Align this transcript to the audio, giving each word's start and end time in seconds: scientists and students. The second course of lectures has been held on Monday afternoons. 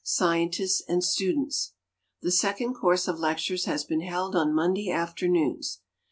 scientists 0.03 0.81
and 0.89 1.03
students. 1.03 1.73
The 2.23 2.31
second 2.31 2.73
course 2.73 3.07
of 3.07 3.19
lectures 3.19 3.65
has 3.65 3.83
been 3.83 4.01
held 4.01 4.35
on 4.35 4.51
Monday 4.51 4.89
afternoons. 4.89 5.81